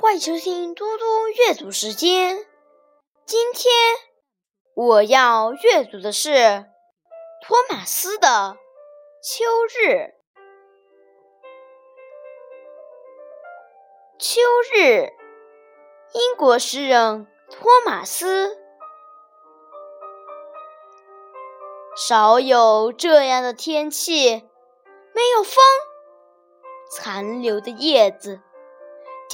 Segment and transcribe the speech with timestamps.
[0.00, 2.44] 欢迎收听嘟嘟阅读时间。
[3.24, 3.72] 今天
[4.74, 6.66] 我要阅读的是
[7.40, 8.28] 托马斯的
[9.22, 9.92] 《秋日》。
[14.18, 14.40] 秋
[14.74, 15.12] 日，
[16.12, 18.58] 英国诗人托马斯。
[21.96, 24.42] 少有这样的天气，
[25.14, 25.62] 没有风，
[26.90, 28.40] 残留的叶子。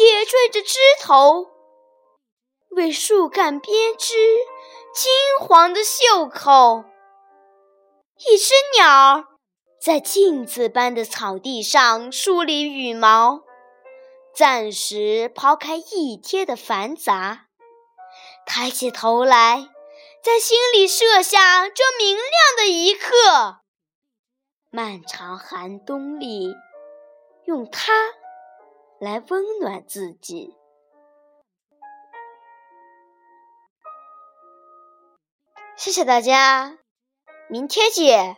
[0.01, 1.51] 叠缀着枝头，
[2.71, 4.15] 为树干编织
[4.95, 6.85] 金黄的袖口。
[8.17, 9.25] 一只鸟儿
[9.79, 13.43] 在镜子般的草地上梳理羽毛，
[14.35, 17.49] 暂时抛开一天的繁杂，
[18.47, 19.69] 抬起头来，
[20.25, 22.25] 在心里设下这明亮
[22.57, 23.59] 的一刻。
[24.71, 26.55] 漫长寒冬里，
[27.45, 27.93] 用它。
[29.01, 30.55] 来温暖自己。
[35.75, 36.79] 谢谢大家，
[37.49, 38.37] 明天见。